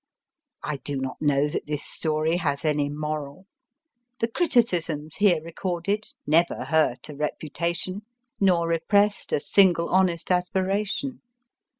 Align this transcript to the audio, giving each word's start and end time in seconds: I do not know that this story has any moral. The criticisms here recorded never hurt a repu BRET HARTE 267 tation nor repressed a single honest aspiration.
I 0.63 0.77
do 0.77 0.97
not 0.97 1.21
know 1.21 1.47
that 1.47 1.67
this 1.67 1.83
story 1.85 2.37
has 2.37 2.65
any 2.65 2.89
moral. 2.89 3.45
The 4.17 4.27
criticisms 4.27 5.17
here 5.17 5.39
recorded 5.43 6.07
never 6.25 6.65
hurt 6.65 7.07
a 7.09 7.13
repu 7.13 7.17
BRET 7.19 7.29
HARTE 7.29 7.39
267 7.39 8.01
tation 8.01 8.01
nor 8.39 8.67
repressed 8.67 9.31
a 9.31 9.39
single 9.39 9.89
honest 9.89 10.31
aspiration. 10.31 11.21